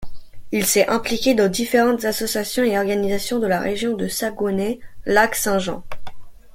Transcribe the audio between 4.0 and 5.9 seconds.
Saguenay–Lac-Saint-Jean.